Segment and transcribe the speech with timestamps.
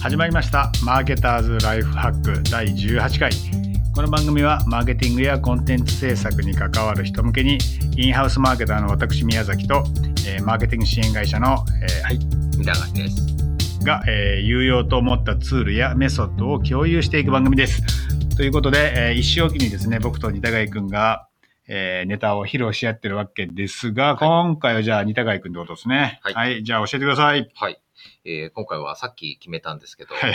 [0.00, 3.30] 始まりましたマーケターズライフハック第18回
[3.94, 7.58] この番組はマーケティングやコンテンツ制作に関わる人向けに
[7.96, 9.84] インハウスマーケターの私宮崎と、
[10.26, 12.18] えーマーケティング支援会社の、えーはい、
[12.56, 13.84] みたいな感じです。
[13.84, 17.82] が、えー有用と思ったツールやメソッドを共有していく番組です。
[18.36, 21.26] ということで、えー一周おきにですね僕と似田貝くんが、
[21.68, 26.20] えーネタを披露し合ってるわけですが、今回はじゃあ似田貝くんってことですね。
[26.22, 27.50] はいじゃあ教えてください。
[27.54, 27.80] はい。
[28.24, 30.34] えー今回はさっき決めたんですけど、はい。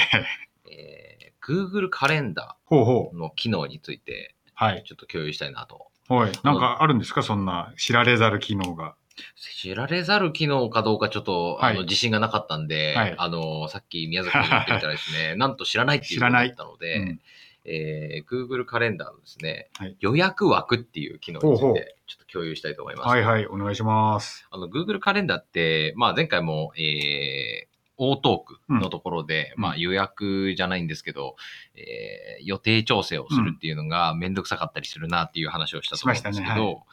[0.71, 2.57] えー Google カレンダ。
[2.71, 4.83] ーの機能についてはい。
[4.85, 5.87] ちょっと共有したいなと。
[6.09, 6.31] はい。
[6.43, 7.21] なんかあるんですか？
[7.23, 8.95] そんな知られざる機能が。
[9.37, 17.21] 知られざる機能かどうかちょっと、はいあの自信がなかったんで、はいあの、さっき宮崎に言ってみたらですね、 なんと知らないっていうことだったので、うん
[17.65, 23.07] えー Google カレンダーのですね、はい予約枠っていう機能についてちょっと共有したいと思います。
[23.07, 23.47] はいはい。
[23.47, 24.47] お願いします。
[24.51, 31.35] あの、Google カレンダーって、まあ前回も、えー、オートークのところで、うんまあ予約じゃないんですけど、
[31.75, 36.83] えー予定調整をするっていうのがめんどくさかったりするなっていう話をしたと思うんですけど、しましたね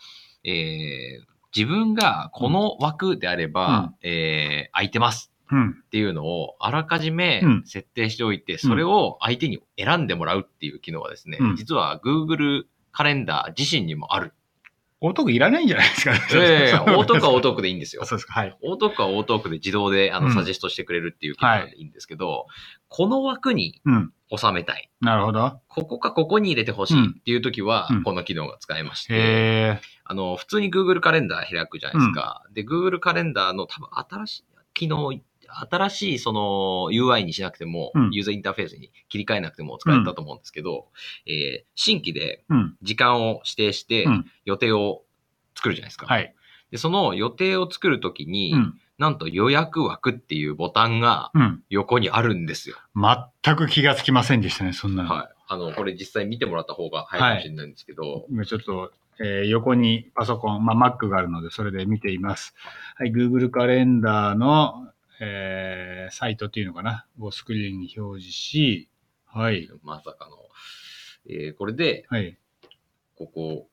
[0.45, 5.32] えー自分がこの枠であれば、えー空いてますうん。
[5.53, 14.34] っていうのをあらかじめうん設定しておいて、それを相手に選んでもらうっていう機能はですね、うん実は Google カレンダー自身にもある。
[15.05, 16.14] オートークいらないんじゃないですか。
[16.34, 18.06] えーオートークはオートークでいいんですよあ。
[18.06, 18.34] そうですか。
[18.34, 18.56] はい。
[18.62, 22.47] オートークはオートークで自動であの、うんサジェストしてくれるっていう機能でいいんですけど、
[22.89, 24.12] この枠にうん。
[24.34, 24.91] 収めたい。
[25.03, 25.61] なるほど。
[25.69, 29.78] ここかここに入れてほしいっていう時は、うんこの機能が使えまして。
[30.05, 32.42] あの、普通に Google カレンダー開くじゃないですか。
[32.55, 35.12] で、Google カレンダーの多分新しい機能、
[35.70, 40.89] 新しいその UI にしなくても、うんユーザーインターフェースに切り替えなくても使えたと思うんですけど、
[41.27, 42.77] えー新規でうん。
[42.83, 45.03] 時間を指定してうん予定を
[45.55, 46.06] 作るじゃないですか。
[46.06, 46.34] はい。
[46.70, 48.78] で、その予定を作るときに、うん。
[48.98, 51.62] なんと予約枠っていうボタンがうん。
[51.70, 52.77] 横にあるんですよ。
[52.95, 55.11] 全く気がつきませんでしたね、そんなの。
[55.11, 55.29] はい。
[55.48, 62.55] あの、これ実際見てもらった方が早いかもしれないんですけど、今ちょっと、えー横にパソコン、まあ、Mac があるので、それで見ています。
[62.96, 64.89] はい、Google カレンダーの、
[65.20, 68.89] えーサイトっていうのかな、をスクリーンに表示し、
[69.27, 70.36] はい、まさかの、
[71.28, 72.39] えーこれで、はい、
[73.17, 73.68] ここ、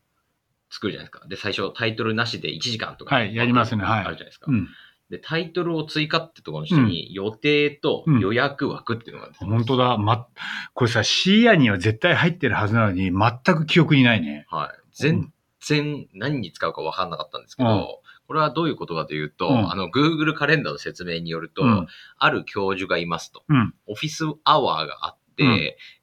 [0.70, 1.28] 作るじゃないですか。
[1.28, 3.16] で、最初タイトルなしで1時間とか。
[3.16, 4.52] はいやりますねはいあるじゃないですか。
[4.52, 4.68] うん。
[5.10, 10.28] で、タイトルを追加ってところの下に、予定と予約枠っていうのが出てます本当だ、ま、
[10.76, 14.46] これさ、視野には絶対入ってるはずなのに、全く記憶にないね。
[14.50, 14.80] はい。
[14.94, 19.72] 全然何に使うか分かんなかったんですけど、うんこれはどういうことかというと、うん。
[19.72, 21.88] あの、Google カレンダーの説明によると、うん。
[22.20, 23.44] ある教授がいますと。
[23.50, 23.74] うん。
[23.88, 25.50] オフィスアワーがあって、うん。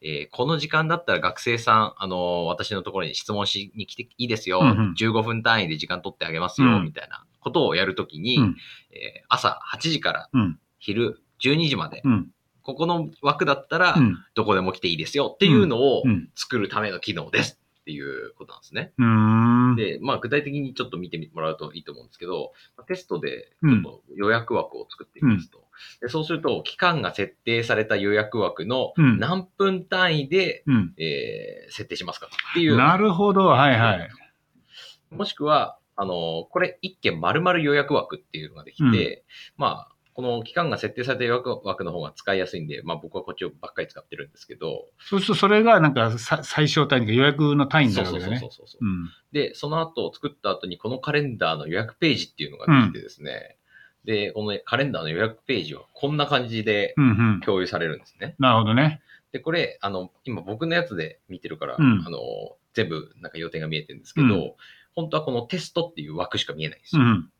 [0.02, 4.58] えーこの時間だったら学生さん、あの私のところに質問しに来ていいですよ。
[4.58, 4.94] うんうん。
[4.98, 6.82] 15分単位で時間取ってあげますよ、うん。
[6.82, 8.56] みたいなことをやるときに、うん。
[8.90, 12.28] えー朝8時からうん、昼12時まで、うん、
[12.62, 16.28] ここの枠だったらう、ん、どこでも来ていいですよっていうのをうん。
[16.34, 18.92] 作るための機能ですっていうことなんですね。
[19.76, 22.52] で、まあ具体的にちょっと見てもらうといいと思うんですけど、
[22.88, 25.62] テストでちうんょっと予約枠を作ってみますと。
[26.00, 30.94] でそうすると、期間が設定された予約枠のうん何分単位で、うん。
[30.98, 32.76] えー設定しますかっていう。
[32.76, 34.08] なるほど、はいはい。
[35.10, 39.24] もしくは、あの、これ一件丸々予約枠っていうのができて、
[39.56, 48.38] まあ、この期間が設定された予約枠の方が使いやすいんで、まあ僕はこっちをばっかり使ってるんですけど、そうすると、それがなんかさ最小単位というか予約の単位になそうるわけだね。
[48.40, 48.86] そうそうそうそう。
[48.86, 49.10] うん。
[49.32, 53.58] で、その後作った後にこのカレンダーの予約ページっていうのができてですね、
[54.06, 57.40] で、このカレンダーの予約ページはこんな感じでうんうん。
[57.44, 58.36] 共有されるんですね。
[58.38, 59.02] なるほどね。
[59.32, 62.18] で、これ、あの、今僕のやつで見てるから、うんあの、
[62.72, 64.52] 全部なんか予定が見えてるんですけど、うん
[64.96, 67.02] 本当はこのテストっていう枠しか見えないんですよ。
[67.02, 67.30] うん。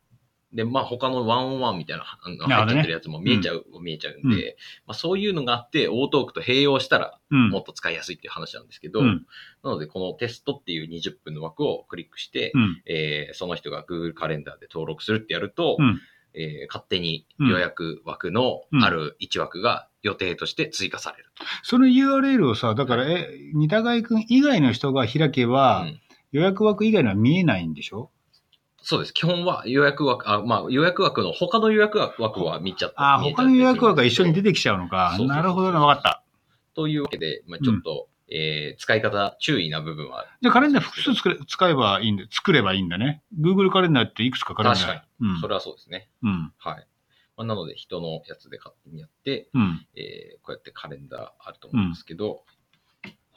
[0.53, 7.49] で、まあ他のワンオンワンみたいなあの入っちゃってるやつも見えちゃう、見えちゃうんで、まあそういうのがあって、オートークと併用したらうん。
[7.49, 9.25] もっと使いやすいっていう話なんですけど、うん。
[9.63, 12.81] なのでこのテストっていう20分の枠をクリックして、うん。
[12.85, 15.99] えーその人が Google カレンダーで登録するってやると、うん。
[16.33, 21.43] えー勝手に予約枠のある1枠が予定として追加されると。
[21.63, 25.99] その URL をさ、だから、え、似たがいくん以外の人が開けば、うん。
[26.31, 28.11] 予約枠以外のは見えないんでしょ？
[28.89, 29.13] そうです。
[29.13, 33.15] 基本は予約枠、あ、まあ予約枠の他の予約枠は見ちゃった。
[33.15, 35.17] あ他の予約枠が一緒に出ててきちゃうのか。
[35.19, 36.23] なるほどな、わかった。
[36.73, 43.23] というわけで、まあちょっと、えー使い方注意な部分はじゃあカレンダー複数作れ使えばいいんだ、作ればいいんだね。
[43.37, 44.81] Google カレンダーっていくつかカレンダー。
[44.85, 45.27] 確かに。
[45.31, 45.41] うん。
[45.41, 46.09] それはそうですね。
[46.23, 46.53] うん。
[46.57, 46.87] はい。
[47.35, 49.85] まあ、なので人のやつで勝手にやって、うん。
[49.97, 52.45] えーこうやってカレンダーあると思うんですけど、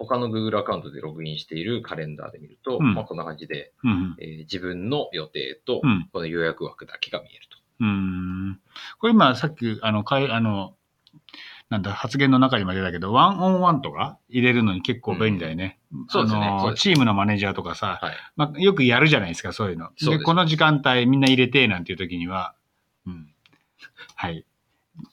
[0.01, 4.17] 他の Google アカウントでログインしているカレンダーで見ると、うんまあこんな感じで、うん。
[4.19, 6.09] えー自分の予定とうん。
[6.13, 7.59] この予約枠だけが見えると。
[7.81, 8.61] うん。
[8.99, 10.75] これ今、さっき、あの、かい、あの、
[11.69, 15.79] なんだ、発言の中にも出たけど、ワンオンワンとか入れるのに結構便利だよね。
[16.09, 18.15] そうですねあのそうですチームのマネージャーとかさ、はい。
[18.37, 19.91] まあ、よくやるじゃないですか、そういうの。
[19.91, 22.55] ですこの時間帯みんな入れて、なんていう時には、
[23.07, 23.33] うん。
[24.17, 24.45] はい。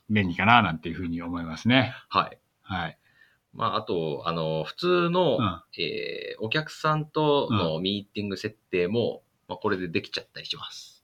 [0.09, 1.93] 便利かな、なんていうふうに思いますね。
[2.09, 2.39] はい。
[2.63, 2.97] はい。
[3.53, 11.03] まあ、あと、あの、普通の、うんえーお客さんとのミーティング設定も、まあ、これでできちゃったりします。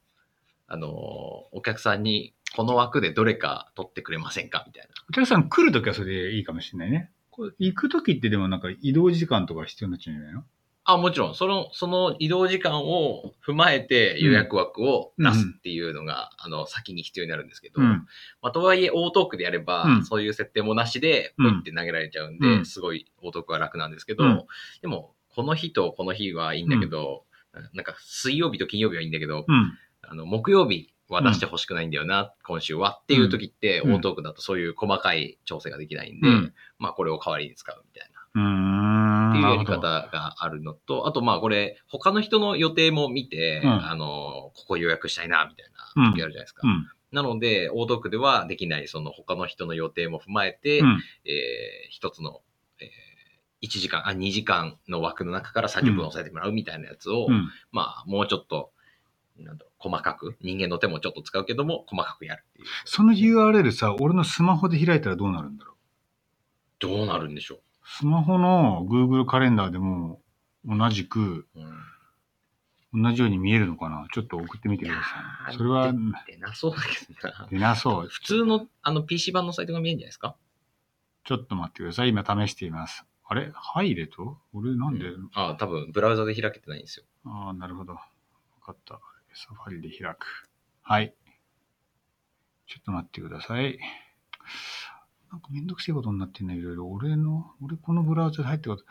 [0.67, 4.63] あの、お客さんに、この枠でどれか取ってくれませんか？
[4.67, 4.89] みたいな。
[5.09, 7.09] お客さん来るときはそれでいいかもしれないね。
[7.31, 10.43] これ行くときってでもなんか移動時間とか必要になっちゃうんじゃないの？
[10.85, 17.87] あ、もちろん、その、その移動時間を踏まえて予約枠を出すっていうのが、あの、先に必要になるんですけど、うん。
[18.41, 20.05] まあ、とはいえ、オートークでやれば、うん。
[20.05, 22.65] そういう設定もなしで、ポイって投げられちゃうんで、うん。
[22.65, 24.45] すごいオートークは楽なんですけど、うん。
[24.81, 27.23] でも、この日とこの日はいいんだけど、
[27.73, 29.77] なんか水曜日と金曜日はいいんだけど、うん。
[30.01, 33.93] あの、木曜日は出してほしくないんだよな、今週はっていう時って、うん。
[33.93, 36.53] オートークだとそういう細かい調整ができないんで、うん。
[36.77, 38.12] まあ、これを代わりに使うみたいな。
[38.35, 39.29] うーん。
[39.31, 45.65] っていうやり方があるのと、あとまあこれ、他の人の予定も見て、うんあの、ここ予約したいな、みたい
[45.97, 46.61] な時あるじゃないですか。
[46.61, 46.73] ほど。
[46.73, 46.87] うん。
[47.11, 50.99] なので、オートークではできない、その他の人の予定も踏まえて、うん。
[51.25, 52.41] えー一つの、
[52.79, 57.49] えー、1時間、あ、2時間の枠の中から30分抑えてもらうみたいなやつを、うん。
[57.71, 58.71] まあ、もうちょっと、
[59.37, 62.67] なんだろう、細かく、人間の手もちょっと使うけども、細かくやるっていう。
[62.85, 65.75] その URL さ、俺のスマホで開いたらどうなるんだろう？
[66.79, 70.21] どうなるんでしょスマホの Google カレンダーでも
[70.65, 71.59] 同じく、う。
[71.59, 71.73] うん
[72.95, 74.05] 同じように見えるのかな？
[74.13, 75.57] ちょっと送ってみてください。
[75.57, 75.91] それは、
[76.27, 77.47] 出なそうだけどな。
[77.49, 78.07] 出なそう。
[78.07, 80.35] 普通のあの PC 版のサイトが見えるんじゃないですか？
[81.23, 82.09] ちょっと待ってください。
[82.09, 83.03] 今試しています。
[83.25, 83.51] あれ？
[83.51, 84.37] 入れと？
[84.53, 87.05] 俺なんで、ああ、多分ブラウザで開けてないんですよ。
[87.25, 87.93] ああ、なるほど。
[87.93, 87.99] わ
[88.63, 88.99] かった。
[89.33, 90.47] サファリで開く。
[90.83, 91.15] はい。
[92.67, 93.79] ちょっと待ってください。
[95.33, 96.87] なんかめんどくせえことになってんね、いろいろ。
[96.87, 98.83] 俺の、俺このブラウザで入ってこと。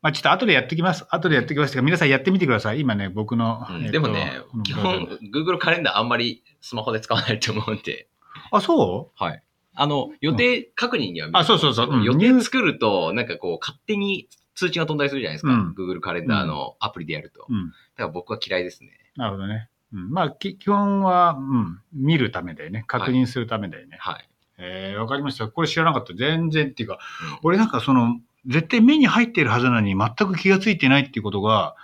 [0.00, 1.06] まあちょっと後でやってきます。
[1.08, 2.80] 後でやってきますが、皆さんやってみてください。
[2.80, 3.64] 今ね、僕の。
[3.70, 8.08] うんえっとでもね基本、Google カレンダーあんまりスマホで使わないと思うんで、
[8.50, 9.22] あ、そう？
[9.24, 9.42] はい。
[9.74, 15.52] あの、予定確認には見るあそうそうそううん予定作ると、なんかこう、勝手に通知が飛んだりするじゃないですか。
[15.52, 17.42] うん Google カレンダーのアプリでやると。
[17.42, 17.70] だうん。
[17.70, 18.90] から僕は嫌いですね。
[19.14, 19.68] なるほどね。
[19.92, 22.82] うん、まあ、き基本は、うん、見るためだよね。
[22.88, 23.98] 確認するためだよね。
[24.00, 24.28] はい。
[24.62, 25.48] えー、わかりました。
[25.48, 26.14] これ知らなかった。
[26.14, 26.98] 全然っていうか、
[27.32, 31.74] うん俺なんかその、絶対目に入ってるはずなのに全く気がついてないっていうことが、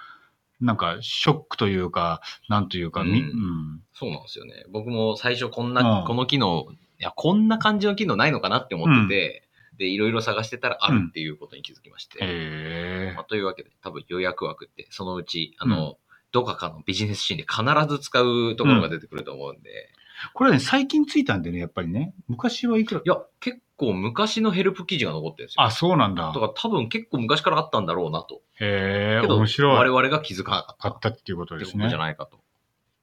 [0.61, 3.83] なんかショックというか、なんというか、みうんうん。
[3.93, 4.65] そうなんですよね。
[4.71, 6.67] 僕も最初こんな、うんこの機能、
[7.01, 9.49] いや、こんな感じの機能ないのかなって思ってて、
[9.79, 12.19] で、いろいろ探してたらあるっていうことに気づきまして。
[12.21, 15.97] えまあ、というわけで、多分予約枠って、そのうち、あの、
[16.33, 19.98] どこかのビジネスシーンで必ず使うところが出てくると思うんで、ー、
[20.35, 22.15] これね、最近ついたんでね、やっぱりね。
[22.29, 25.63] 昔はいくらいや、結構昔のヘルプ記事が残ってるんですよ。
[25.63, 26.33] あ、そうなんだだ。
[26.33, 28.43] から多分結構昔からあったんだろうなと。
[28.61, 29.77] へえー、けど、面白い。
[29.77, 31.99] 我々が気づかなかった買ったっていうことですねってことじゃ。
[31.99, 32.39] ないかと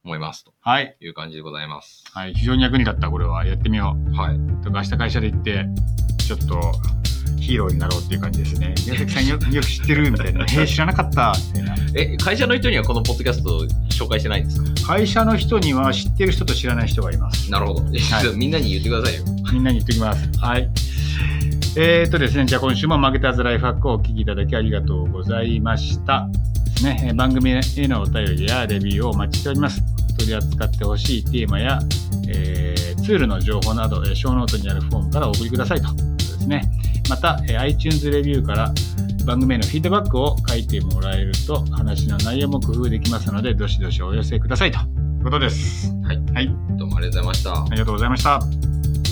[0.04, 0.44] 思います。
[0.44, 0.98] とはい。
[1.00, 2.04] いう感じでございます。
[2.14, 2.34] はい。
[2.34, 3.46] 非常に役に立った、これは。
[3.46, 4.14] やってみよう。
[4.16, 4.38] はい。
[4.64, 5.66] とか明日会社で行って、
[6.28, 6.60] ちょっと
[7.46, 8.74] ヒーローになろうっていう感じですね。
[8.86, 10.46] 宮崎さんよ よく知ってるみたいな。
[10.46, 11.76] へえ、知らなかったみたいな。
[11.96, 14.88] え、会社の人にはこのポッドキャストを紹介してないんですか？
[14.88, 17.50] 会社の人には知ってる人と知らない人がいます。
[17.52, 17.82] なるほど。
[17.82, 19.24] ちょっとみんなに言ってくださいよ。
[19.54, 20.30] みんなに言っておきます。
[20.40, 20.70] はい。
[21.78, 26.28] えー、とですね、じゃあ今週もマーケターズライフハックをお聞きいただきありがとうございました。
[26.84, 29.82] ね、えー番組へのお便りやレビューをお待ちしております。
[30.18, 31.80] 取り扱ってほしいテーマや、
[32.30, 35.88] えーツールの情報など、えーショーノートにあるフォームからお送りくださいと
[36.36, 36.64] ですね。
[37.10, 38.74] また、えー iTunes レビューから
[39.26, 44.82] 番組へのフィードバックを書いてもらえると話の内容も工夫できますので、どしどしお寄せくださいとい
[45.22, 45.92] うことです。
[46.04, 46.22] はい。
[46.34, 46.56] はい。
[46.78, 47.66] どうもありがとうございましたあ。
[47.72, 48.65] りがとうございました。